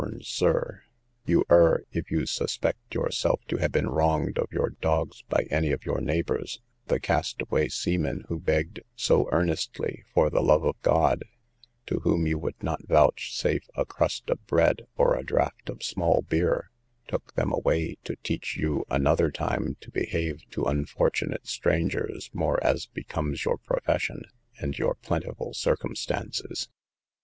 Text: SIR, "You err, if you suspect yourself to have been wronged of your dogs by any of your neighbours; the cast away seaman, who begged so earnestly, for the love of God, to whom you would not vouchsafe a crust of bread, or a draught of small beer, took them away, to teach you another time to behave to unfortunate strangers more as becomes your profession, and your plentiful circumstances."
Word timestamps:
SIR, 0.23 0.81
"You 1.27 1.45
err, 1.51 1.83
if 1.91 2.09
you 2.09 2.25
suspect 2.25 2.95
yourself 2.95 3.41
to 3.49 3.57
have 3.57 3.71
been 3.71 3.85
wronged 3.87 4.39
of 4.39 4.51
your 4.51 4.71
dogs 4.81 5.21
by 5.29 5.45
any 5.51 5.71
of 5.71 5.85
your 5.85 6.01
neighbours; 6.01 6.59
the 6.87 6.99
cast 6.99 7.39
away 7.43 7.69
seaman, 7.69 8.25
who 8.27 8.39
begged 8.39 8.79
so 8.95 9.29
earnestly, 9.31 10.03
for 10.11 10.31
the 10.31 10.41
love 10.41 10.65
of 10.65 10.81
God, 10.81 11.23
to 11.85 11.99
whom 11.99 12.25
you 12.25 12.39
would 12.39 12.63
not 12.63 12.87
vouchsafe 12.87 13.69
a 13.75 13.85
crust 13.85 14.27
of 14.31 14.43
bread, 14.47 14.87
or 14.97 15.15
a 15.15 15.23
draught 15.23 15.69
of 15.69 15.83
small 15.83 16.23
beer, 16.23 16.71
took 17.07 17.35
them 17.35 17.51
away, 17.53 17.97
to 18.03 18.15
teach 18.23 18.57
you 18.57 18.83
another 18.89 19.29
time 19.29 19.77
to 19.81 19.91
behave 19.91 20.41
to 20.49 20.63
unfortunate 20.63 21.45
strangers 21.45 22.31
more 22.33 22.57
as 22.63 22.87
becomes 22.87 23.45
your 23.45 23.59
profession, 23.59 24.23
and 24.59 24.79
your 24.79 24.95
plentiful 24.95 25.53
circumstances." 25.53 26.69